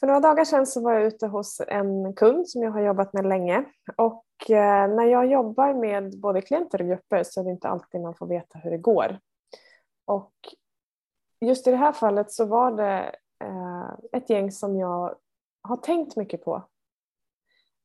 [0.00, 3.12] För några dagar sedan så var jag ute hos en kund som jag har jobbat
[3.12, 3.64] med länge
[3.96, 8.00] och eh, när jag jobbar med både klienter och grupper så är det inte alltid
[8.00, 9.18] man får veta hur det går.
[10.04, 10.32] Och
[11.40, 15.14] just i det här fallet så var det eh, ett gäng som jag
[15.62, 16.68] har tänkt mycket på.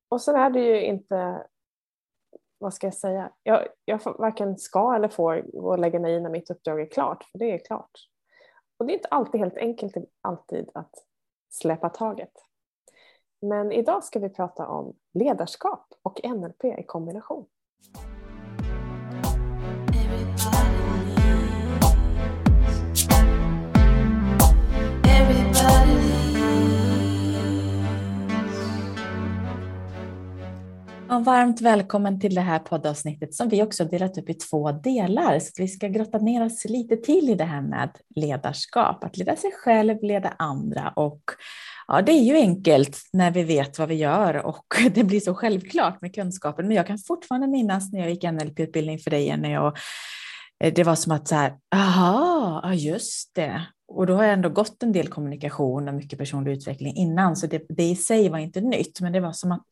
[0.10, 1.48] Och sen är det ju inte,
[2.58, 6.20] vad ska jag säga, jag, jag varken ska eller får gå och lägga mig i
[6.20, 7.92] när mitt uppdrag är klart, för det är klart.
[8.78, 10.94] Och det är inte alltid helt enkelt alltid att
[11.54, 12.32] släppa taget.
[13.42, 17.46] Men idag ska vi prata om ledarskap och NLP i kombination.
[31.14, 35.40] Och varmt välkommen till det här poddavsnittet som vi också delat upp i två delar.
[35.40, 39.36] Så vi ska grotta ner oss lite till i det här med ledarskap, att leda
[39.36, 41.22] sig själv, leda andra och
[41.88, 45.36] ja, det är ju enkelt när vi vet vad vi gör och det blir så
[45.36, 46.68] självklart med kunskapen.
[46.68, 49.78] Men jag kan fortfarande minnas när jag gick NLP-utbildning för dig Jenny och
[50.64, 53.62] eh, det var som att så här, aha, just det.
[53.88, 57.48] Och då har jag ändå gått en del kommunikation och mycket personlig utveckling innan, så
[57.48, 59.64] det, det i sig var inte nytt, men det var som att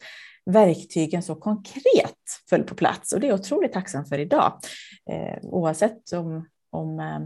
[0.46, 2.16] verktygen så konkret
[2.50, 4.60] föll på plats och det är jag otroligt tacksam för idag.
[5.12, 7.20] Eh, oavsett om, om eh,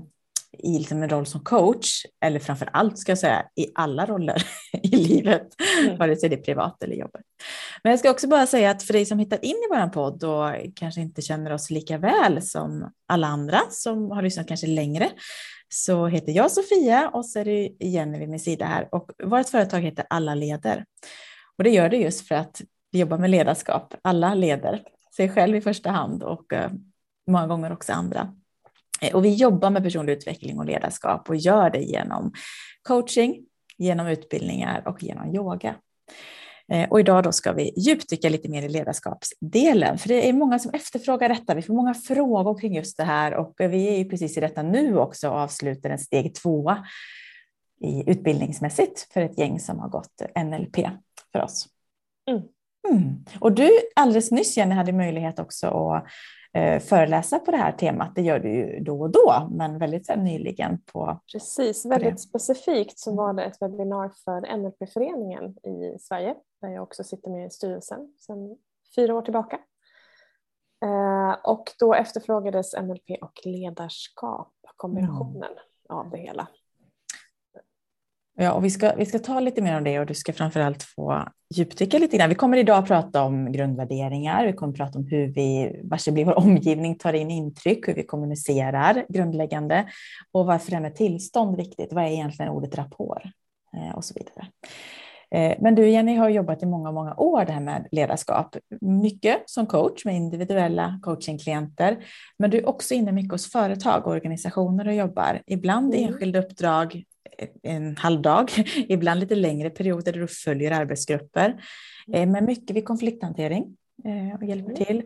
[0.58, 4.44] i liksom en roll som coach, eller framför allt ska jag säga i alla roller
[4.84, 5.48] i livet,
[5.84, 5.98] mm.
[5.98, 7.22] vare sig det är privat eller jobbet.
[7.84, 10.24] Men jag ska också bara säga att för dig som hittar in i vår podd
[10.24, 15.10] och kanske inte känner oss lika väl som alla andra som har lyssnat kanske längre,
[15.70, 19.50] så heter jag Sofia och så är det Jenny vid min sida här och vårt
[19.50, 20.86] företag heter Alla leder.
[21.58, 22.62] Och det gör det just för att
[22.96, 23.94] vi jobbar med ledarskap.
[24.02, 24.84] Alla leder
[25.16, 26.72] sig själv i första hand och eh,
[27.28, 28.34] många gånger också andra.
[29.02, 32.34] Eh, och vi jobbar med personlig utveckling och ledarskap och gör det genom
[32.84, 33.46] coaching,
[33.78, 35.76] genom utbildningar och genom yoga.
[36.72, 40.60] Eh, och idag då ska vi djupdyka lite mer i ledarskapsdelen, för det är många
[40.60, 41.56] som efterfrågar detta.
[41.56, 44.64] Vi får många frågor kring just det här och vi är ju precis i detta
[44.64, 46.86] nu också och avslutar en steg tvåa
[47.82, 50.76] i utbildningsmässigt för ett gäng som har gått NLP
[51.32, 51.68] för oss.
[52.30, 52.44] Mm.
[52.92, 53.26] Mm.
[53.40, 56.06] Och du alldeles nyss Jenny hade möjlighet också att
[56.54, 58.16] eh, föreläsa på det här temat.
[58.16, 60.82] Det gör du ju då och då, men väldigt här, nyligen.
[60.82, 66.84] på Precis, väldigt specifikt så var det ett webbinar för NLP-föreningen i Sverige, där jag
[66.84, 68.58] också sitter med i styrelsen sedan
[68.96, 69.60] fyra år tillbaka.
[70.84, 76.00] Eh, och då efterfrågades NLP och ledarskap, kombinationen mm.
[76.00, 76.48] av det hela.
[78.38, 80.84] Ja, och vi ska, vi ska ta lite mer om det och du ska framförallt
[80.84, 82.30] få djupdyka lite grann.
[82.30, 86.06] Vi kommer idag att prata om grundvärderingar, vi kommer att prata om hur vi, vars
[86.06, 89.90] blir vår omgivning tar in intryck, hur vi kommunicerar grundläggande
[90.32, 91.94] och varför det här med tillstånd viktigt.
[91.94, 93.24] Vad är egentligen ordet rapport
[93.78, 94.48] eh, och så vidare.
[95.32, 98.56] Eh, men du Jenny har jobbat i många, många år det här med ledarskap.
[98.82, 101.98] Mycket som coach med individuella coachingklienter.
[102.40, 105.42] Men du är också inne mycket hos företag och organisationer och jobbar.
[105.46, 106.08] Ibland mm.
[106.08, 107.04] enskilda uppdrag,
[107.64, 111.62] en halv dag, ibland lite längre perioder där du följer arbetsgrupper.
[112.14, 114.86] Eh, men mycket vid konflikthantering eh, och hjälper mm.
[114.86, 115.04] till.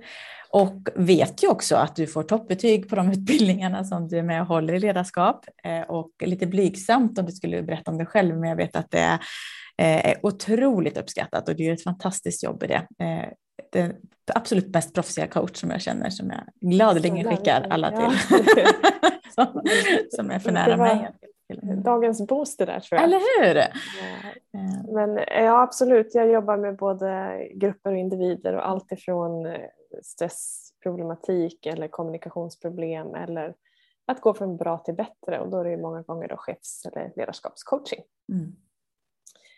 [0.51, 4.41] Och vet ju också att du får toppbetyg på de utbildningarna som du är med
[4.41, 5.45] och håller i ledarskap.
[5.63, 8.91] Eh, och lite blygsamt om du skulle berätta om dig själv, men jag vet att
[8.91, 9.19] det är,
[9.78, 12.88] är otroligt uppskattat och du gör ett fantastiskt jobb i det.
[13.72, 13.94] Den
[14.35, 18.19] absolut mest proffsiga coach som jag känner som jag gladeligen skickar alla till.
[19.35, 19.61] som,
[20.09, 21.09] som är för nära mig.
[21.83, 23.03] Dagens booster där tror jag.
[23.03, 23.63] Eller hur?
[24.93, 29.61] Men ja absolut, jag jobbar med både grupper och individer och allt ifrån eh,
[30.03, 33.55] stressproblematik eller kommunikationsproblem eller
[34.05, 37.13] att gå från bra till bättre och då är det många gånger då chefs eller
[37.15, 38.03] ledarskapscoaching.
[38.31, 38.55] Mm.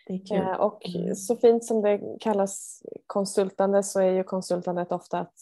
[0.06, 0.36] Det är kul.
[0.36, 1.14] Eh, och mm.
[1.14, 5.34] så fint som det kallas konsultande så är ju konsultandet ofta att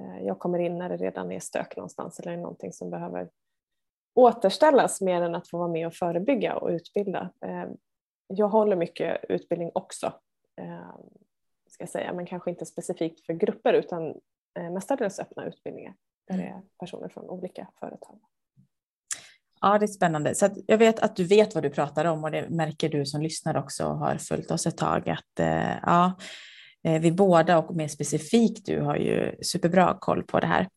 [0.00, 3.28] eh, jag kommer in när det redan är stök någonstans eller någonting som behöver
[4.16, 7.30] återställas mer än att få vara med och förebygga och utbilda.
[7.44, 7.64] Eh,
[8.26, 10.06] jag håller mycket utbildning också,
[10.60, 10.94] eh,
[11.70, 14.14] ska jag säga, men kanske inte specifikt för grupper utan
[14.58, 15.94] eh, mestadels öppna utbildningar
[16.28, 18.18] där det är personer från olika företag.
[19.60, 20.34] Ja, det är spännande.
[20.34, 23.22] Så jag vet att du vet vad du pratar om och det märker du som
[23.22, 25.08] lyssnar också och har följt oss ett tag.
[25.08, 25.46] Att,
[25.82, 26.12] ja,
[26.82, 30.68] vi båda och mer specifikt du har ju superbra koll på det här.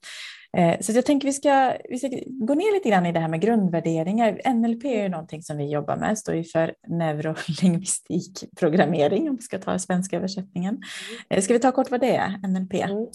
[0.57, 3.27] Eh, så jag tänker vi ska, vi ska gå ner lite grann i det här
[3.27, 4.53] med grundvärderingar.
[4.53, 9.59] NLP är ju någonting som vi jobbar med, står ju för neurolingvistikprogrammering om vi ska
[9.59, 10.75] ta svenska översättningen.
[10.75, 10.83] Mm.
[11.29, 12.73] Eh, ska vi ta kort vad det är, NLP?
[12.73, 13.07] Mm.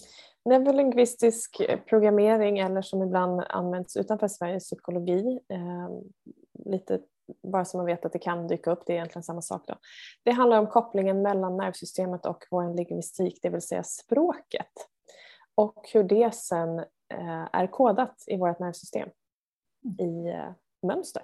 [0.45, 5.39] Neurolingvistisk programmering eller som ibland används utanför Sverige, psykologi.
[5.49, 5.89] Eh,
[6.71, 6.99] lite
[7.43, 9.65] bara så man vet att det kan dyka upp, det är egentligen samma sak.
[9.67, 9.75] Då.
[10.23, 14.73] Det handlar om kopplingen mellan nervsystemet och vår lingvistik, det vill säga språket.
[15.55, 16.79] Och hur det sen
[17.09, 19.09] eh, är kodat i vårt nervsystem
[19.99, 20.51] i eh,
[20.83, 21.23] mönster.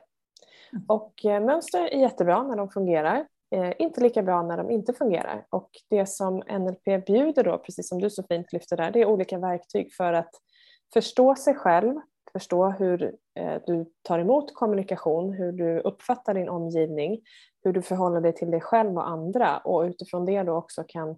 [0.73, 0.85] Mm.
[0.89, 3.27] Och eh, mönster är jättebra när de fungerar,
[3.79, 5.47] inte lika bra när de inte fungerar.
[5.51, 9.07] Och det som NLP bjuder då, precis som du så fint lyfter där, det är
[9.07, 10.31] olika verktyg för att
[10.93, 11.95] förstå sig själv,
[12.33, 13.17] förstå hur
[13.67, 17.21] du tar emot kommunikation, hur du uppfattar din omgivning,
[17.65, 21.17] hur du förhåller dig till dig själv och andra och utifrån det då också kan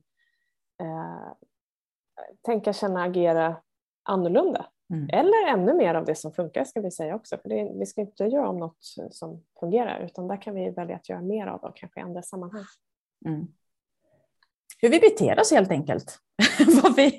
[2.42, 3.56] tänka, känna, agera
[4.02, 4.66] annorlunda.
[4.92, 5.08] Mm.
[5.12, 7.38] Eller ännu mer av det som funkar ska vi säga också.
[7.38, 8.76] För det, vi ska inte göra om något
[9.10, 12.22] som fungerar utan där kan vi välja att göra mer av och kanske i andra
[12.22, 12.64] sammanhang.
[13.26, 13.46] Mm.
[14.78, 16.18] Hur vi beter oss helt enkelt.
[16.82, 17.18] vad vi,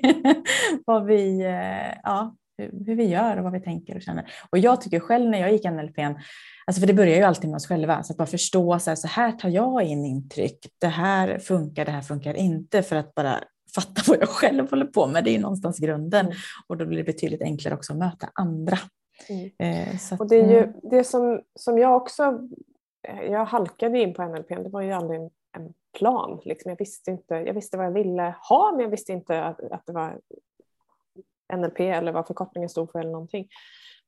[0.86, 4.32] vad vi, eh, ja, hur vi gör och vad vi tänker och känner.
[4.50, 5.98] Och jag tycker själv när jag gick NLP,
[6.66, 8.96] alltså för det börjar ju alltid med oss själva, så att bara förstå så här,
[8.96, 13.14] så här tar jag in intryck, det här funkar, det här funkar inte, för att
[13.14, 15.24] bara fatta vad jag själv håller på med.
[15.24, 16.36] Det är någonstans grunden mm.
[16.66, 18.78] och då blir det betydligt enklare också att möta andra.
[19.28, 19.50] Mm.
[19.58, 20.74] Eh, att, och det är ju mm.
[20.82, 22.48] det som, som jag också,
[23.08, 26.40] eh, jag halkade in på NLP, det var ju aldrig en, en plan.
[26.44, 26.70] Liksom.
[26.70, 29.86] Jag, visste inte, jag visste vad jag ville ha men jag visste inte att, att
[29.86, 30.20] det var
[31.56, 33.48] NLP eller vad förkortningen stod för eller någonting.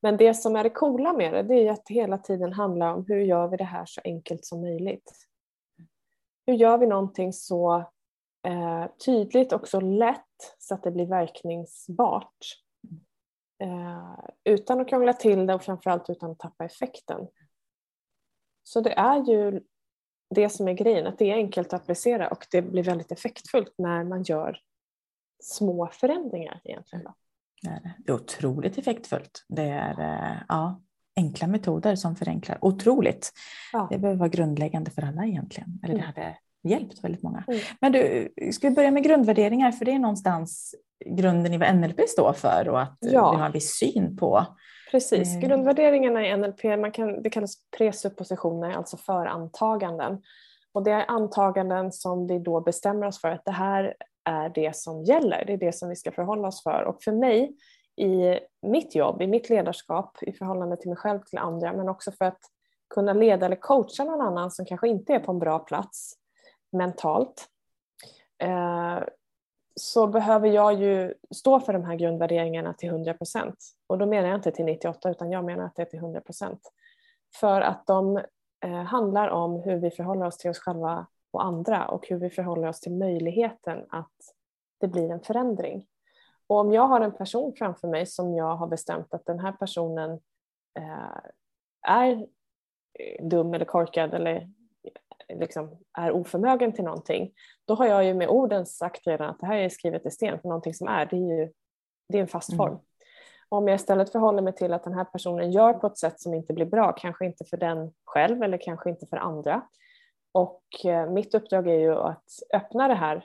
[0.00, 2.94] Men det som är det coola med det, det är att det hela tiden handlar
[2.94, 5.12] om hur gör vi det här så enkelt som möjligt.
[6.46, 7.84] Hur gör vi någonting så
[8.46, 12.44] eh, tydligt och så lätt så att det blir verkningsbart.
[13.62, 17.28] Eh, utan att krångla till det och framförallt utan att tappa effekten.
[18.62, 19.60] Så det är ju
[20.34, 23.74] det som är grejen, att det är enkelt att applicera och det blir väldigt effektfullt
[23.78, 24.58] när man gör
[25.42, 27.04] små förändringar egentligen.
[27.04, 27.14] Då.
[27.62, 29.44] Det är otroligt effektfullt.
[29.48, 30.82] Det är eh, ja,
[31.16, 33.32] enkla metoder som förenklar otroligt.
[33.72, 33.88] Ja.
[33.90, 35.80] Det behöver vara grundläggande för alla egentligen.
[35.82, 36.14] Eller det mm.
[36.14, 37.44] hade hjälpt väldigt många.
[37.48, 37.60] Mm.
[37.80, 39.72] Men du, ska vi börja med grundvärderingar?
[39.72, 40.74] För det är någonstans
[41.04, 43.30] grunden i vad NLP står för och att ja.
[43.30, 44.46] vi har en viss syn på.
[44.90, 45.40] Precis, mm.
[45.40, 50.22] grundvärderingarna i NLP man kan, det kallas presuppositioner, alltså förantaganden.
[50.72, 54.76] Och det är antaganden som vi då bestämmer oss för att det här är det
[54.76, 56.84] som gäller, det är det som vi ska förhålla oss för.
[56.84, 57.56] Och för mig
[57.96, 62.12] i mitt jobb, i mitt ledarskap i förhållande till mig själv till andra men också
[62.12, 62.40] för att
[62.94, 66.14] kunna leda eller coacha någon annan som kanske inte är på en bra plats
[66.76, 67.48] mentalt
[68.38, 69.00] eh,
[69.74, 73.56] så behöver jag ju stå för de här grundvärderingarna till 100 procent.
[73.86, 76.20] Och då menar jag inte till 98 utan jag menar att det är till 100
[76.20, 76.72] procent.
[77.40, 78.16] För att de
[78.64, 82.30] eh, handlar om hur vi förhåller oss till oss själva och andra och hur vi
[82.30, 84.14] förhåller oss till möjligheten att
[84.80, 85.86] det blir en förändring.
[86.46, 89.52] Och om jag har en person framför mig som jag har bestämt att den här
[89.52, 90.10] personen
[90.78, 91.20] eh,
[91.88, 92.26] är
[93.22, 94.50] dum eller korkad eller
[95.34, 97.32] liksom är oförmögen till någonting,
[97.64, 100.40] då har jag ju med orden sagt redan att det här är skrivet i sten
[100.40, 101.52] för någonting som är, det är ju
[102.08, 102.72] det är en fast form.
[102.72, 102.80] Mm.
[103.48, 106.34] Om jag istället förhåller mig till att den här personen gör på ett sätt som
[106.34, 109.62] inte blir bra, kanske inte för den själv eller kanske inte för andra.
[110.32, 112.24] Och eh, mitt uppdrag är ju att
[112.54, 113.16] öppna det här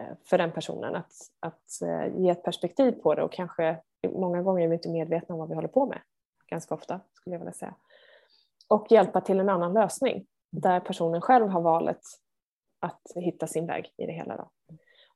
[0.00, 4.42] eh, för den personen, att, att eh, ge ett perspektiv på det och kanske många
[4.42, 6.00] gånger är vi inte medvetna om vad vi håller på med,
[6.46, 7.74] ganska ofta skulle jag vilja säga.
[8.68, 10.26] Och hjälpa till en annan lösning
[10.60, 12.00] där personen själv har valet
[12.80, 14.36] att hitta sin väg i det hela.
[14.36, 14.50] Då.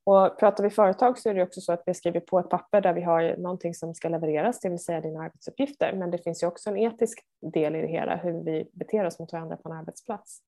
[0.05, 2.81] Och pratar vi företag så är det också så att vi skriver på ett papper
[2.81, 5.93] där vi har någonting som ska levereras, det vill säga dina arbetsuppgifter.
[5.93, 7.21] Men det finns ju också en etisk
[7.53, 10.41] del i det hela, hur vi beter oss mot varandra på en arbetsplats.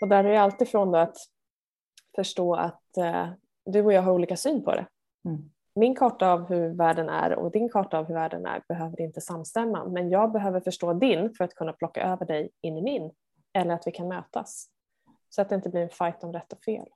[0.00, 1.16] Och där är det alltifrån att
[2.16, 3.28] förstå att eh,
[3.64, 4.86] du och jag har olika syn på det.
[5.24, 5.50] Mm.
[5.74, 9.20] Min karta av hur världen är och din karta av hur världen är behöver inte
[9.20, 13.10] samstämma, men jag behöver förstå din för att kunna plocka över dig in i min
[13.56, 14.66] eller att vi kan mötas.
[15.28, 16.86] Så att det inte blir en fight om rätt och fel.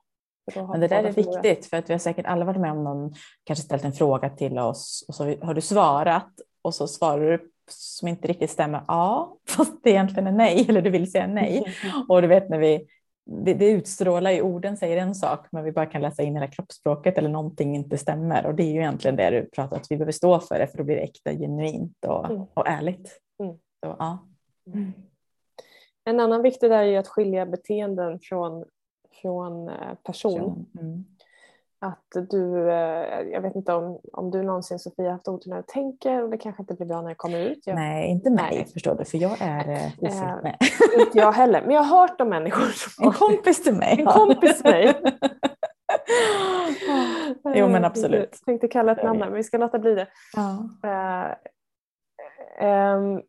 [0.55, 3.13] Men det där är viktigt för att vi har säkert alla varit med om någon
[3.43, 7.51] kanske ställt en fråga till oss och så har du svarat och så svarar du
[7.69, 8.83] som inte riktigt stämmer.
[8.87, 11.65] Ja, fast det egentligen är nej eller du vill säga nej.
[12.09, 12.87] Och du vet när vi
[13.25, 17.17] det, utstrålar i orden säger en sak, men vi bara kan läsa in hela kroppsspråket
[17.17, 18.45] eller någonting inte stämmer.
[18.45, 20.77] Och det är ju egentligen det du pratar att vi behöver stå för det, för
[20.77, 22.41] då blir det äkta, genuint och, mm.
[22.53, 23.19] och ärligt.
[23.43, 23.53] Mm.
[23.53, 24.27] Så, ja.
[24.73, 24.93] Mm.
[26.03, 28.65] En annan viktig där är att skilja beteenden från,
[29.21, 30.65] från eh, person.
[30.81, 31.05] Mm.
[31.79, 35.63] Att du, eh, jag vet inte om, om du någonsin Sofia haft otur när du
[35.67, 37.67] tänker och det kanske inte blir bra när det kommer ut.
[37.67, 38.65] Jag, nej, inte mig nej.
[38.73, 40.57] förstår du, för jag är eh, ofritt med.
[40.99, 43.05] inte jag heller, men jag har hört om människor som...
[43.07, 43.99] En kompis till mig.
[43.99, 44.95] En kompis till mig.
[47.55, 48.29] jo men absolut.
[48.31, 50.07] Jag tänkte kalla ett namn men vi ska låta bli det.
[50.33, 50.69] Ja.
[52.61, 53.21] Uh, um,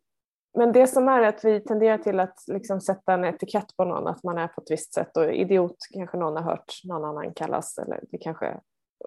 [0.54, 4.06] men det som är att vi tenderar till att liksom sätta en etikett på någon,
[4.06, 7.35] att man är på ett visst sätt och idiot kanske någon har hört någon annan
[7.35, 8.61] kallas eller vi kanske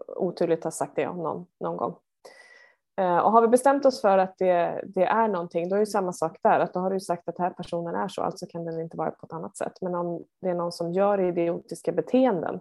[0.07, 1.95] oturligt har sagt det om någon någon gång.
[2.97, 5.85] Eh, och har vi bestämt oss för att det, det, är någonting, då är det
[5.85, 8.45] samma sak där, att då har du sagt att den här personen är så, alltså
[8.45, 9.73] kan den inte vara på ett annat sätt.
[9.81, 12.59] Men om det är någon som gör idiotiska beteenden,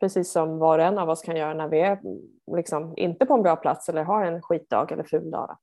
[0.00, 2.00] precis som var och en av oss kan göra när vi är
[2.56, 5.56] liksom inte på en bra plats eller har en skitdag eller ful dag,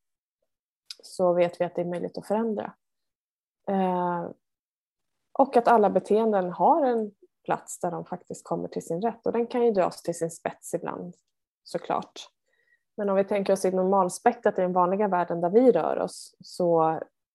[1.05, 2.73] så vet vi att det är möjligt att förändra.
[3.69, 4.29] Eh,
[5.39, 7.11] och att alla beteenden har en
[7.45, 10.31] plats där de faktiskt kommer till sin rätt och den kan ju dras till sin
[10.31, 11.15] spets ibland
[11.63, 12.29] såklart.
[12.97, 16.35] Men om vi tänker oss i normalspektrat i den vanliga världen där vi rör oss
[16.39, 16.89] så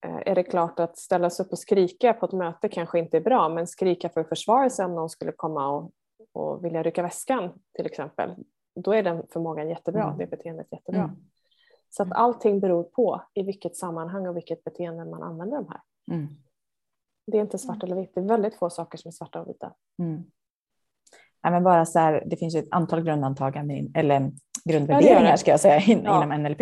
[0.06, 3.16] eh, är det klart att ställa sig upp och skrika på ett möte kanske inte
[3.16, 5.90] är bra men skrika för att försvara sig om någon skulle komma och,
[6.32, 8.34] och vilja rycka väskan till exempel.
[8.74, 10.18] Då är den förmågan jättebra, mm.
[10.18, 11.02] det beteendet jättebra.
[11.02, 11.16] Mm.
[11.90, 15.80] Så att allting beror på i vilket sammanhang och vilket beteende man använder de här.
[16.16, 16.28] Mm.
[17.26, 19.48] Det är inte svart eller vitt, det är väldigt få saker som är svarta och
[19.48, 19.72] vita.
[19.98, 20.24] Mm.
[21.42, 24.32] Ja, men bara så här, det finns ett antal grundantaganden, eller
[24.64, 26.24] grundvärderingar ska jag säga in, ja.
[26.24, 26.60] inom NLP.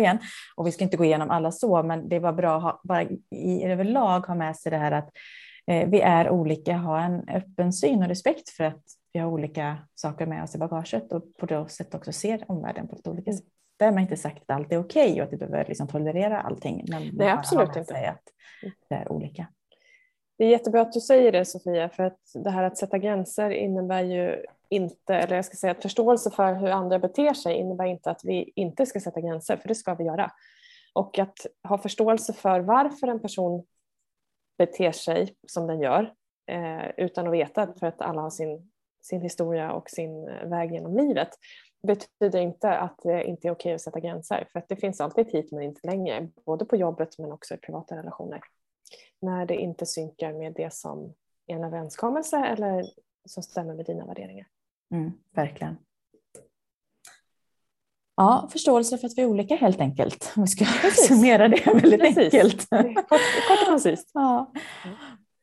[0.55, 3.03] Och vi ska inte gå igenom alla så, men det var bra att ha, bara
[3.31, 5.09] i, överlag ha med sig det här att
[5.67, 9.77] eh, vi är olika, ha en öppen syn och respekt för att vi har olika
[9.95, 13.31] saker med oss i bagaget och på det sättet också ser omvärlden på ett olika
[13.31, 13.37] mm.
[13.37, 13.47] sätt.
[13.77, 16.85] Därmed inte sagt att allt är okej okay och att vi behöver liksom tolerera allting.
[16.87, 18.09] Men Nej, absolut inte.
[18.09, 18.23] Att
[18.89, 19.47] det är olika.
[20.37, 23.49] Det är jättebra att du säger det Sofia, för att det här att sätta gränser
[23.49, 27.85] innebär ju inte, eller jag ska säga att förståelse för hur andra beter sig innebär
[27.85, 30.31] inte att vi inte ska sätta gränser, för det ska vi göra.
[30.93, 33.65] Och att ha förståelse för varför en person
[34.57, 36.13] beter sig som den gör
[36.51, 40.97] eh, utan att veta, för att alla har sin, sin historia och sin väg genom
[40.97, 41.29] livet,
[41.85, 44.47] betyder inte att det inte är okej att sätta gränser.
[44.51, 47.57] För att det finns alltid hit men inte längre, både på jobbet men också i
[47.57, 48.41] privata relationer.
[49.21, 51.13] När det inte synkar med det som
[51.47, 52.85] är en överenskommelse eller
[53.25, 54.47] som stämmer med dina värderingar.
[54.91, 55.77] Mm, verkligen.
[58.17, 60.33] Ja, förståelse för att vi är olika helt enkelt.
[60.35, 61.07] Om vi ska Precis.
[61.07, 62.33] summera det väldigt Precis.
[62.33, 62.69] enkelt.
[62.95, 64.11] Kort, kort och koncist.
[64.13, 64.51] Ja.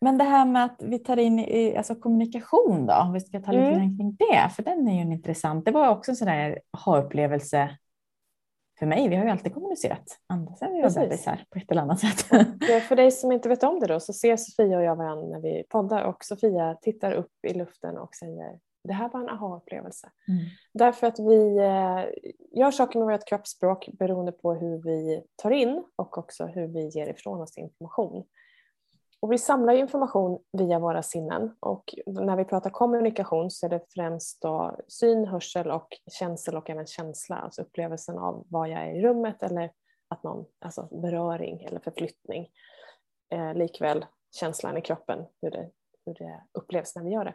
[0.02, 3.40] Men det här med att vi tar in i, alltså kommunikation då, om vi ska
[3.40, 3.98] ta lite mm.
[3.98, 5.64] kring det, för den är ju en intressant.
[5.64, 7.76] Det var också en sån där ha-upplevelse
[8.78, 9.08] för mig.
[9.08, 12.32] Vi har ju alltid kommunicerat, ända sedan vi var bebisar på ett eller annat sätt.
[12.76, 15.26] Och för dig som inte vet om det då så ser Sofia och jag varandra
[15.26, 19.28] när vi poddar och Sofia tittar upp i luften och säger det här var en
[19.28, 20.10] aha-upplevelse.
[20.28, 20.44] Mm.
[20.74, 22.30] Därför att vi eh,
[22.60, 26.88] gör saker med vårt kroppsspråk beroende på hur vi tar in och också hur vi
[26.88, 28.24] ger ifrån oss information.
[29.22, 33.80] Och vi samlar information via våra sinnen och när vi pratar kommunikation så är det
[33.94, 38.94] främst då syn, hörsel och känsel och även känsla, alltså upplevelsen av var jag är
[38.94, 39.70] i rummet eller
[40.08, 42.48] att någon, alltså beröring eller förflyttning.
[43.30, 44.06] Eh, likväl
[44.40, 45.70] känslan i kroppen, hur det,
[46.06, 47.34] hur det upplevs när vi gör det.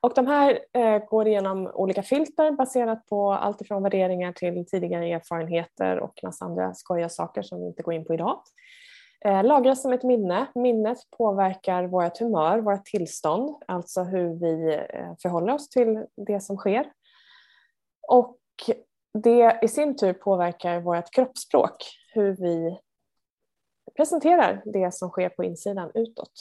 [0.00, 5.12] Och de här eh, går igenom olika filter baserat på allt ifrån värderingar till tidigare
[5.12, 8.42] erfarenheter och massa andra skojiga saker som vi inte går in på idag.
[9.24, 10.46] Eh, lagras som ett minne.
[10.54, 16.56] Minnet påverkar vårt humör, vårt tillstånd, alltså hur vi eh, förhåller oss till det som
[16.56, 16.92] sker.
[18.08, 18.38] Och
[19.14, 21.84] det i sin tur påverkar vårt kroppsspråk,
[22.14, 22.78] hur vi
[23.96, 26.32] presenterar det som sker på insidan utåt.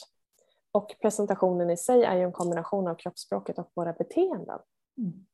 [0.71, 4.59] Och presentationen i sig är ju en kombination av kroppsspråket och våra beteenden.
[4.97, 5.25] Mm.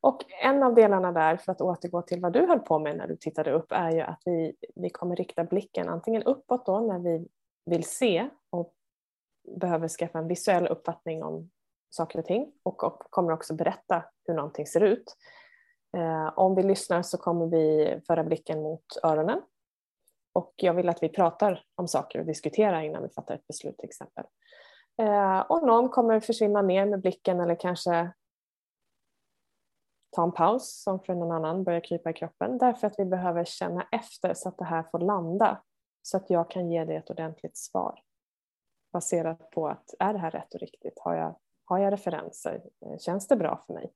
[0.00, 3.06] Och en av delarna där, för att återgå till vad du höll på med när
[3.06, 6.98] du tittade upp, är ju att vi, vi kommer rikta blicken antingen uppåt då när
[6.98, 7.28] vi
[7.64, 8.74] vill se och
[9.60, 11.50] behöver skaffa en visuell uppfattning om
[11.90, 15.16] saker och ting och, och kommer också berätta hur någonting ser ut.
[15.96, 19.42] Eh, om vi lyssnar så kommer vi föra blicken mot öronen
[20.32, 23.78] och jag vill att vi pratar om saker och diskuterar innan vi fattar ett beslut
[23.78, 24.24] till exempel.
[25.02, 28.12] Eh, och någon kommer försvinna ner med blicken eller kanske
[30.16, 33.44] ta en paus som för någon annan börjar krypa i kroppen därför att vi behöver
[33.44, 35.62] känna efter så att det här får landa
[36.02, 38.02] så att jag kan ge dig ett ordentligt svar
[38.92, 40.98] baserat på att är det här rätt och riktigt?
[40.98, 42.62] Har jag, har jag referenser?
[42.98, 43.92] Känns det bra för mig?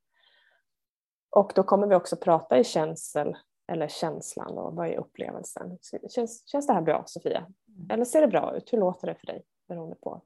[1.30, 3.36] Och då kommer vi också prata i känsel
[3.72, 5.78] eller känslan och vad är upplevelsen?
[6.10, 7.46] Känns, känns det här bra Sofia?
[7.68, 7.90] Mm.
[7.90, 8.72] Eller ser det bra ut?
[8.72, 9.44] Hur låter det för dig?
[9.68, 10.22] Beroende på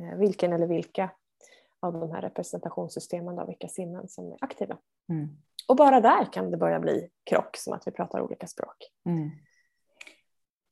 [0.00, 1.10] eh, vilken eller vilka
[1.80, 4.78] av de här representationssystemen, då, vilka sinnen som är aktiva.
[5.08, 5.28] Mm.
[5.68, 8.76] Och bara där kan det börja bli krock, som att vi pratar olika språk.
[9.06, 9.30] Mm.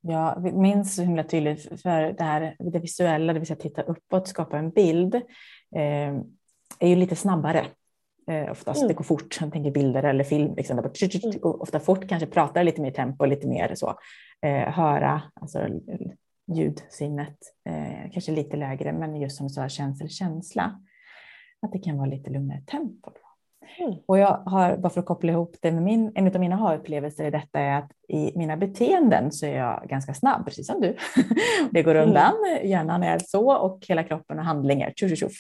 [0.00, 4.28] Jag minns så himla tydligt för det här det visuella, det vill säga titta uppåt,
[4.28, 6.14] skapa en bild, eh,
[6.78, 7.66] är ju lite snabbare
[8.26, 8.88] Eh, oftast mm.
[8.88, 12.64] det går fort, jag tänker bilder eller film, liksom, det går ofta fort, kanske pratar
[12.64, 13.98] lite mer tempo, lite mer så.
[14.42, 15.68] Eh, höra, alltså
[16.46, 20.80] ljudsinnet, eh, kanske lite lägre, men just som du sa, känsel, känsla.
[21.62, 23.10] Att det kan vara lite lugnare tempo.
[23.10, 23.31] Då.
[23.78, 23.94] Mm.
[24.06, 27.24] Och jag har, bara för att koppla ihop det med min, en av mina aha-upplevelser
[27.24, 30.96] i detta är att i mina beteenden så är jag ganska snabb, precis som du.
[31.70, 32.08] det går mm.
[32.08, 32.68] undan, mm.
[32.68, 35.36] hjärnan är så och hela kroppen och handlingar, tjuff, tjuff.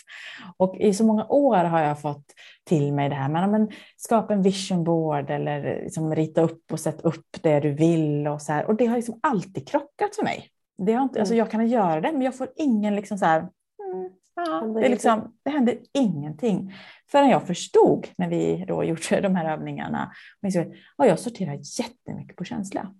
[0.56, 2.24] Och i så många år har jag fått
[2.64, 6.80] till mig det här, men, men skapa en vision board eller liksom rita upp och
[6.80, 8.64] sätta upp det du vill och så här.
[8.64, 10.48] Och det har liksom alltid krockat för mig.
[10.78, 11.38] Det har inte, alltså mm.
[11.38, 15.34] jag kan göra det, men jag får ingen liksom så här, mm, Ja, det, liksom,
[15.44, 16.74] det hände ingenting
[17.10, 20.12] förrän jag förstod när vi då gjorde de här övningarna.
[20.96, 22.94] Och jag sorterar jättemycket på känsla.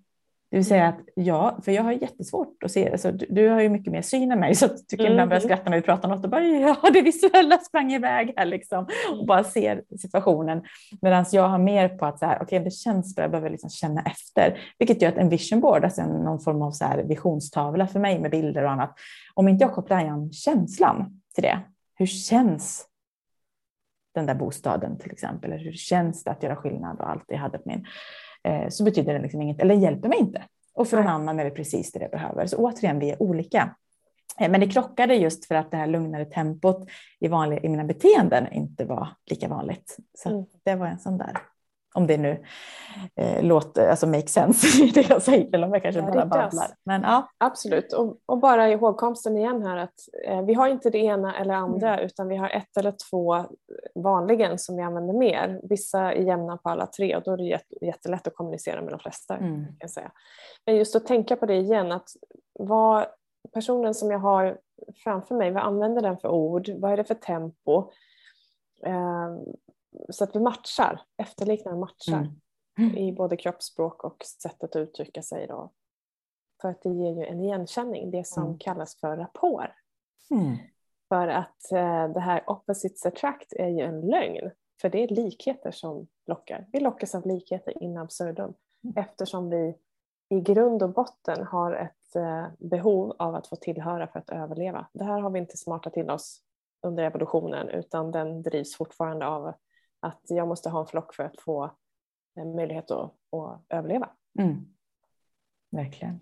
[0.52, 3.60] Det vill säga att ja, för jag har jättesvårt att se, alltså, du, du har
[3.60, 5.12] ju mycket mer syn än mig så jag tycker mm.
[5.12, 8.32] ibland börjar skratta när vi pratar om något och bara ja, det visuella sprang iväg
[8.36, 8.86] här liksom
[9.20, 10.62] och bara ser situationen.
[11.00, 13.70] Medan jag har mer på att så här, okay, det känns bra, jag behöver liksom
[13.70, 17.86] känna efter, vilket gör att en vision board, alltså någon form av så här visionstavla
[17.86, 18.94] för mig med bilder och annat,
[19.34, 21.60] om inte jag kopplar igen känslan till det.
[21.94, 22.86] Hur känns
[24.14, 25.52] den där bostaden till exempel?
[25.52, 27.86] Eller hur känns det att göra skillnad och allt det jag hade på min?
[28.44, 30.44] Eh, så betyder det liksom inget, eller hjälper mig inte.
[30.74, 32.46] Och för en annan är det precis det jag behöver.
[32.46, 33.76] Så återigen, vi är olika.
[34.40, 36.88] Eh, men det krockade just för att det här lugnare tempot
[37.20, 39.96] i, vanliga, i mina beteenden inte var lika vanligt.
[40.18, 40.44] Så mm.
[40.64, 41.38] det var en sån där
[41.94, 42.44] om det nu
[43.16, 46.26] eh, låter, alltså make sense i det jag säger eller om jag kanske ja, bara
[46.26, 46.66] babblar.
[46.84, 47.28] Men, ja.
[47.38, 49.94] Absolut, och, och, bara ihågkomsten igen här att
[50.26, 52.06] eh, vi har inte det ena eller andra mm.
[52.06, 53.44] utan vi har ett eller två
[53.94, 55.60] vanligen som vi använder mer.
[55.62, 58.92] Vissa är jämna på alla tre och då är det jätte, jättelätt att kommunicera med
[58.92, 59.36] de flesta.
[59.36, 59.66] Mm.
[59.78, 60.10] Kan säga.
[60.66, 62.08] Men just att tänka på det igen att
[62.52, 63.06] vad
[63.54, 64.58] personen som jag har
[65.04, 66.68] framför mig, vad använder den för ord?
[66.68, 67.90] Vad är det för tempo?
[68.86, 69.36] Eh,
[70.10, 72.30] så att vi matchar, efterliknar matchar
[72.78, 72.96] mm.
[72.96, 75.46] i både kroppsspråk och sättet att uttrycka sig.
[75.46, 75.72] Då.
[76.62, 78.58] För att det ger ju en igenkänning, det som mm.
[78.58, 79.70] kallas för rapport.
[80.30, 80.56] Mm.
[81.08, 84.50] För att eh, det här opposites attract är ju en lögn.
[84.80, 86.66] För det är likheter som lockar.
[86.72, 88.96] Vi lockas av likheter in absurdum mm.
[88.96, 89.78] eftersom vi
[90.28, 94.86] i grund och botten har ett eh, behov av att få tillhöra för att överleva.
[94.92, 96.42] Det här har vi inte smartat till oss
[96.82, 99.52] under evolutionen utan den drivs fortfarande av
[100.02, 101.70] att jag måste ha en flock för att få
[102.34, 104.10] en möjlighet att, att överleva.
[104.38, 104.66] Mm.
[105.70, 106.20] Verkligen.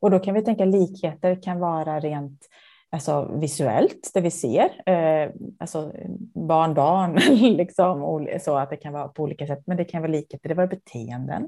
[0.00, 2.48] Och då kan vi tänka likheter kan vara rent
[2.94, 5.92] alltså visuellt, det vi ser, eh, alltså
[6.34, 7.14] barn, barn,
[7.56, 10.54] liksom, så att det kan vara på olika sätt, men det kan vara likheter i
[10.54, 11.42] våra beteenden.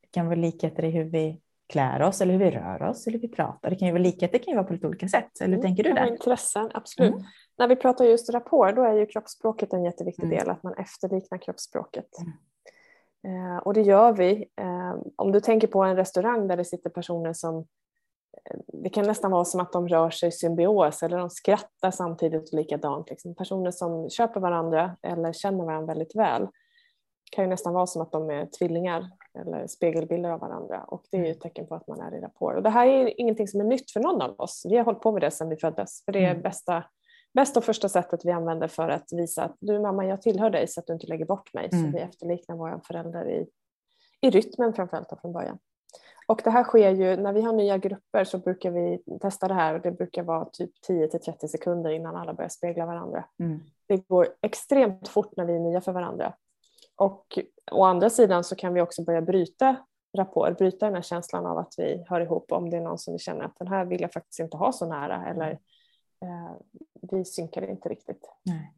[0.00, 1.40] Det kan vara likheter i hur vi
[1.72, 3.70] klär oss eller hur vi rör oss eller hur vi pratar.
[3.70, 5.40] Det kan ju vara likheter, det kan ju vara på lite olika sätt.
[5.40, 6.06] Eller hur mm, tänker du där?
[6.06, 7.12] Intressen, absolut.
[7.12, 7.24] Mm.
[7.58, 10.38] När vi pratar just rapport, då är ju kroppsspråket en jätteviktig mm.
[10.38, 12.08] del, att man efterliknar kroppsspråket.
[12.20, 12.32] Mm.
[13.26, 14.48] Eh, och det gör vi.
[14.60, 19.06] Eh, om du tänker på en restaurang där det sitter personer som eh, det kan
[19.06, 23.10] nästan vara som att de rör sig i symbios eller de skrattar samtidigt likadant.
[23.10, 23.34] Liksom.
[23.34, 26.48] Personer som köper varandra eller känner varandra väldigt väl
[27.32, 31.16] kan ju nästan vara som att de är tvillingar eller spegelbilder av varandra och det
[31.16, 32.56] är ju ett tecken på att man är i rapport.
[32.56, 34.66] Och det här är ingenting som är nytt för någon av oss.
[34.68, 36.42] Vi har hållit på med det sedan vi föddes för det är mm.
[36.42, 36.84] bästa
[37.34, 40.68] bästa och första sättet vi använder för att visa att du mamma, jag tillhör dig
[40.68, 41.68] så att du inte lägger bort mig.
[41.72, 41.84] Mm.
[41.84, 43.46] Så vi efterliknar våra föräldrar i,
[44.20, 45.58] i rytmen framförallt från början.
[46.26, 49.54] Och det här sker ju när vi har nya grupper så brukar vi testa det
[49.54, 53.24] här och det brukar vara typ 10 till 30 sekunder innan alla börjar spegla varandra.
[53.38, 53.60] Mm.
[53.88, 56.34] Det går extremt fort när vi är nya för varandra.
[57.02, 57.38] Och
[57.72, 59.76] å andra sidan så kan vi också börja bryta
[60.18, 63.12] rapport, bryta den här känslan av att vi hör ihop om det är någon som
[63.12, 65.50] vi känner att den här vill jag faktiskt inte ha så nära eller
[66.22, 66.52] eh,
[67.12, 68.30] vi synkar inte riktigt.
[68.42, 68.72] Nej.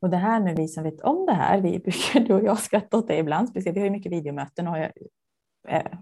[0.00, 2.58] Och det här med vi som vet om det här, vi brukar, du och jag
[2.58, 4.92] skratta åt det ibland, speciellt vi har ju mycket videomöten och jag,
[5.68, 5.92] eh,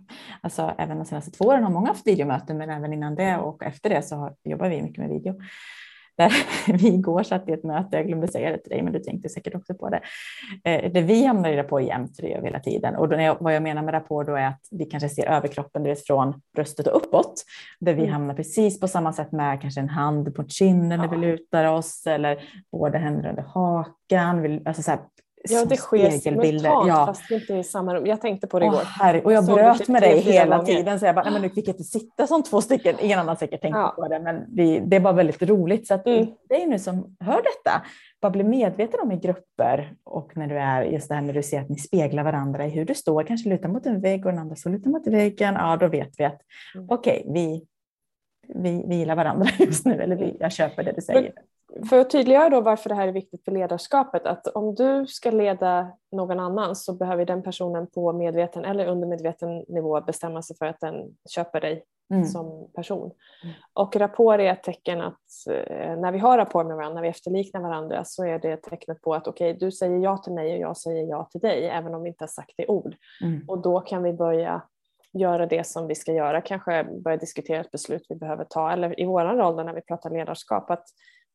[0.40, 3.62] alltså även de senaste två åren har många haft videomöten, men även innan det och
[3.62, 5.35] efter det så har, jobbar vi mycket med video
[6.16, 6.33] där
[6.79, 9.29] vi igår satt i ett möte, jag glömde säga det till dig, men du tänkte
[9.29, 10.00] säkert också på det,
[10.64, 12.96] eh, där vi hamnar i rapport jämt, det gör vi hela tiden.
[12.96, 15.83] Och då jag, vad jag menar med rapport då är att vi kanske ser överkroppen
[15.83, 17.44] det från bröstet och uppåt,
[17.81, 18.12] där vi mm.
[18.12, 22.07] hamnar precis på samma sätt med kanske en hand på kinden när vi lutar oss,
[22.07, 25.00] eller båda händer under hakan, alltså så här,
[25.51, 27.07] Ja, det sker simultant ja.
[27.07, 28.07] fast inte i samma rum.
[28.07, 28.83] Jag tänkte på det igår.
[28.85, 30.75] Herre, och jag bröt typ med dig hela gånger.
[30.75, 32.97] tiden så jag bara, nej men nu fick jag inte sitta som två stycken.
[33.01, 33.95] Ingen annan säkert tänkte ja.
[33.97, 35.87] på det, men det, det var väldigt roligt.
[35.87, 36.27] Så att mm.
[36.49, 37.87] det är nu som hör detta,
[38.21, 41.43] bara bli medveten om i grupper och när du är just det här när du
[41.43, 44.33] ser att ni speglar varandra i hur du står, kanske lutar mot en vägg och
[44.33, 45.55] den andra står lutar mot väggen.
[45.55, 46.41] Ja, då vet vi att
[46.75, 46.87] mm.
[46.91, 47.67] okej, okay, vi,
[48.49, 51.33] vi, vi gillar varandra just nu, eller vi, jag köper det du säger.
[51.89, 55.31] För att tydliggöra då varför det här är viktigt för ledarskapet, att om du ska
[55.31, 60.67] leda någon annan så behöver den personen på medveten eller undermedveten nivå bestämma sig för
[60.67, 62.25] att den köper dig mm.
[62.25, 63.11] som person.
[63.43, 63.55] Mm.
[63.73, 67.09] Och rapport är ett tecken att eh, när vi har rapport med varandra, när vi
[67.09, 70.55] efterliknar varandra så är det tecknet på att okej, okay, du säger ja till mig
[70.55, 72.95] och jag säger ja till dig, även om vi inte har sagt det i ord.
[73.23, 73.45] Mm.
[73.49, 74.63] Och då kan vi börja
[75.13, 79.01] göra det som vi ska göra, kanske börja diskutera ett beslut vi behöver ta, eller
[79.01, 80.85] i vår roll när vi pratar ledarskap, att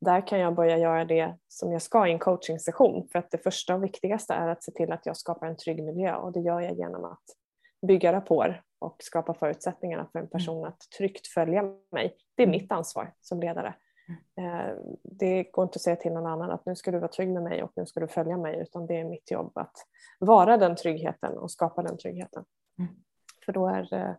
[0.01, 3.37] där kan jag börja göra det som jag ska i en coachingsession för att det
[3.37, 6.39] första och viktigaste är att se till att jag skapar en trygg miljö och det
[6.39, 7.23] gör jag genom att
[7.87, 10.29] bygga rapport och skapa förutsättningarna för en mm.
[10.29, 12.17] person att tryggt följa mig.
[12.35, 12.61] Det är mm.
[12.61, 13.75] mitt ansvar som ledare.
[14.37, 14.59] Mm.
[14.59, 17.29] Eh, det går inte att säga till någon annan att nu ska du vara trygg
[17.29, 19.75] med mig och nu ska du följa mig utan det är mitt jobb att
[20.19, 22.45] vara den tryggheten och skapa den tryggheten.
[23.45, 24.11] För då är eh,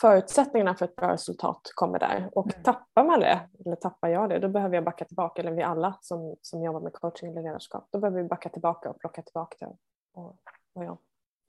[0.00, 2.30] förutsättningarna för ett bra resultat kommer där.
[2.32, 2.62] Och mm.
[2.62, 5.98] tappar man det, eller tappar jag det, då behöver jag backa tillbaka, eller vi alla
[6.00, 9.66] som, som jobbar med coaching eller ledarskap, då behöver vi backa tillbaka och plocka tillbaka
[9.66, 9.76] det.
[10.12, 10.36] Och,
[10.72, 10.98] och ja.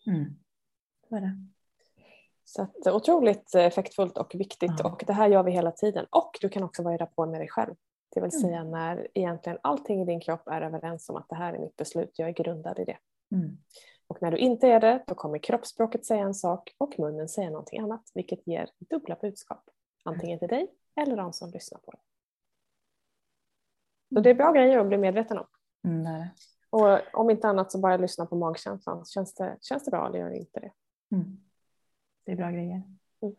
[0.07, 0.35] Mm.
[1.09, 1.37] Det.
[2.45, 4.91] Så att, otroligt effektfullt och viktigt ja.
[4.91, 6.05] och det här gör vi hela tiden.
[6.09, 7.75] Och du kan också vara i rapport med dig själv.
[8.13, 11.53] Det vill säga när egentligen allting i din kropp är överens om att det här
[11.53, 12.97] är mitt beslut, jag är grundad i det.
[13.31, 13.57] Mm.
[14.11, 17.49] Och när du inte är det, då kommer kroppsspråket säga en sak och munnen säga
[17.49, 19.69] någonting annat, vilket ger dubbla budskap.
[20.03, 22.01] Antingen till dig eller de som lyssnar på dig.
[24.13, 25.45] Så det är bra grejer att bli medveten om.
[25.83, 26.27] Mm,
[26.69, 29.05] och om inte annat så bara lyssna på magkänslan.
[29.05, 30.71] Känns det, känns det bra eller gör det inte det?
[31.15, 31.37] Mm.
[32.25, 32.83] Det är bra grejer.
[33.21, 33.35] Mm.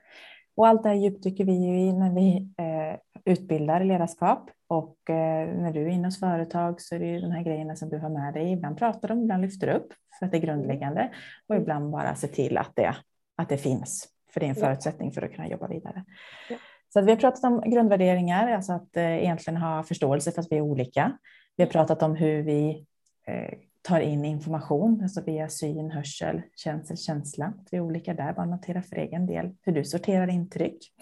[0.55, 5.49] Och allt det här djupdyker vi ju i när vi eh, utbildar ledarskap och eh,
[5.49, 7.99] när du är inne hos företag så är det ju de här grejerna som du
[7.99, 8.53] har med dig.
[8.53, 11.11] Ibland pratar om, ibland lyfter du upp för att det är grundläggande
[11.49, 12.97] och ibland bara se till att det,
[13.37, 14.09] att det finns.
[14.33, 16.05] För det är en förutsättning för att kunna jobba vidare.
[16.51, 16.57] Ja.
[16.93, 20.57] Så vi har pratat om grundvärderingar, alltså att eh, egentligen ha förståelse för att vi
[20.57, 21.19] är olika.
[21.57, 22.87] Vi har pratat om hur vi
[23.27, 27.53] eh, tar in information, alltså via syn, hörsel, känsel, känsla.
[27.71, 30.93] Vi är olika där, bara notera för egen del hur du sorterar intryck.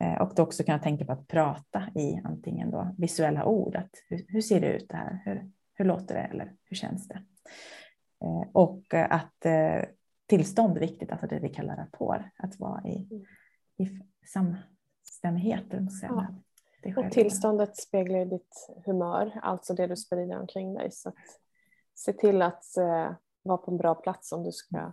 [0.00, 3.76] Eh, och då också kunna tänka på att prata i antingen då visuella ord.
[3.76, 5.22] Att hur, hur ser det ut det här?
[5.24, 7.22] Hur, hur låter det eller hur känns det?
[8.24, 9.82] Eh, och att eh,
[10.26, 13.24] tillstånd är viktigt, alltså det vi kallar rapport, att vara i,
[13.78, 15.64] i samstämmighet.
[16.02, 16.26] Ja.
[16.96, 20.90] Och tillståndet speglar ditt humör, alltså det du sprider omkring dig.
[20.90, 21.12] Så
[22.00, 24.92] se till att eh, vara på en bra plats om du ska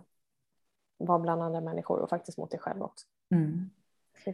[0.98, 3.06] vara bland andra människor och faktiskt mot dig själv också.
[3.34, 3.70] Mm.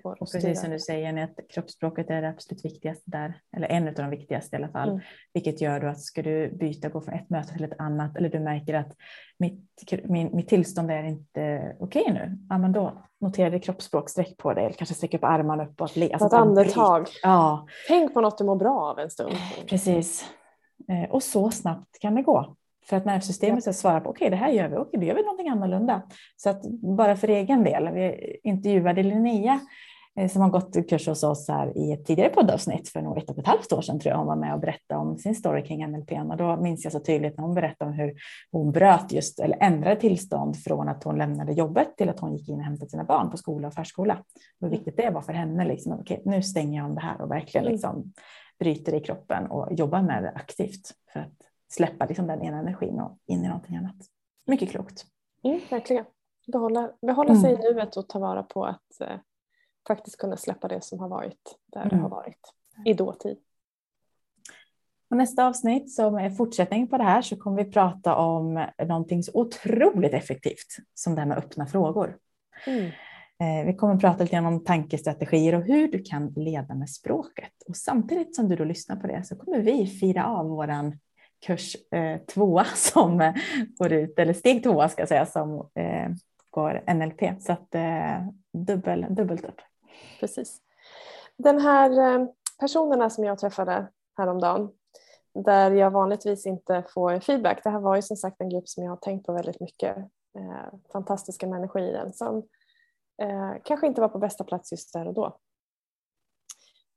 [0.02, 3.94] Och precis som du säger, att kroppsspråket är det absolut viktigaste där, eller en av
[3.94, 5.00] de viktigaste i alla fall, mm.
[5.32, 8.28] vilket gör då att ska du byta, gå från ett möte till ett annat, eller
[8.28, 8.96] du märker att
[9.38, 9.68] mitt,
[10.04, 14.36] min, mitt tillstånd är inte okej okay nu, ja, men då notera det kroppsspråk, sträck
[14.36, 15.96] på dig, eller kanske sträcka upp armarna uppåt.
[15.96, 17.08] Alltså ett andetag.
[17.22, 17.66] Ja.
[17.88, 19.34] Tänk på något du mår bra av en stund.
[19.68, 20.30] Precis.
[20.88, 22.56] Eh, och så snabbt kan det gå.
[22.86, 25.06] För att nervsystemet ska svara på okej, okay, det här gör vi, okej, okay, då
[25.06, 26.02] gör vi någonting annorlunda.
[26.36, 26.62] Så att
[26.96, 29.60] bara för egen del, vi intervjuade Linnea
[30.18, 33.30] eh, som har gått kurs hos oss här i ett tidigare poddavsnitt för nog ett
[33.30, 35.64] och ett halvt år sedan tror jag hon var med och berättade om sin story
[35.64, 38.14] kring NLP och då minns jag så tydligt när hon berättade om hur
[38.52, 42.48] hon bröt just eller ändrade tillstånd från att hon lämnade jobbet till att hon gick
[42.48, 44.18] in och hämtade sina barn på skola och förskola.
[44.60, 45.92] Hur viktigt det var för henne liksom.
[45.92, 47.72] Okej, nu stänger jag om det här och verkligen mm.
[47.72, 48.12] liksom
[48.58, 51.32] bryter i kroppen och jobbar med det aktivt för att
[51.68, 53.96] släppa liksom den ena energin och in i någonting annat.
[54.46, 55.06] Mycket klokt.
[55.42, 56.04] Mm, verkligen.
[56.52, 57.42] Behålla, behålla mm.
[57.42, 59.16] sig i nuet och ta vara på att eh,
[59.86, 61.88] faktiskt kunna släppa det som har varit där mm.
[61.88, 62.52] det har varit
[62.84, 63.38] i dåtid.
[65.10, 69.22] Och nästa avsnitt som är fortsättning på det här så kommer vi prata om någonting
[69.22, 72.16] så otroligt effektivt som det här med öppna frågor.
[72.66, 72.90] Mm.
[73.40, 77.52] Eh, vi kommer prata lite om tankestrategier och hur du kan leda med språket.
[77.68, 80.98] Och samtidigt som du då lyssnar på det så kommer vi fira av våran
[81.46, 83.32] kurs eh, tvåa som
[83.78, 86.10] går ut, eller steg tvåa ska jag säga, som eh,
[86.50, 87.42] går NLP.
[87.42, 89.60] Så att eh, dubbel, dubbelt upp.
[90.20, 90.60] Precis.
[91.36, 92.26] Den här eh,
[92.60, 94.70] personerna som jag träffade häromdagen,
[95.34, 97.60] där jag vanligtvis inte får feedback.
[97.64, 99.96] Det här var ju som sagt en grupp som jag har tänkt på väldigt mycket.
[100.38, 102.36] Eh, fantastiska människor i den som
[103.22, 105.38] eh, kanske inte var på bästa plats just där och då.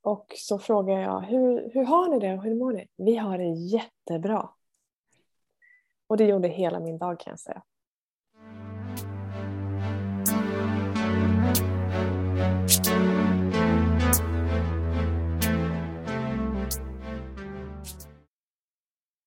[0.01, 2.87] Och så frågar jag, hur, hur har ni det och hur mår ni?
[2.97, 4.49] Vi har det jättebra.
[6.07, 7.63] Och det gjorde hela min dag kan jag säga.